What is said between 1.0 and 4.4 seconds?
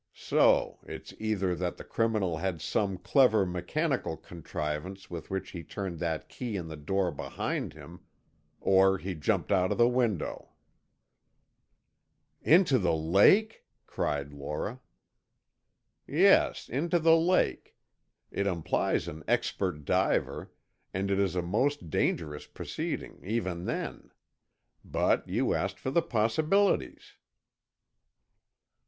either that the criminal had some clever mechanical